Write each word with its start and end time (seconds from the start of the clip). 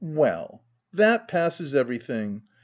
"Well! 0.19 0.63
that 0.93 1.27
passes 1.27 1.75
everything 1.75 2.41